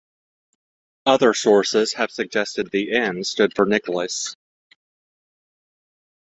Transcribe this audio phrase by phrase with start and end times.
[1.05, 4.35] Other sources have suggested the "N." stood for Nicolas.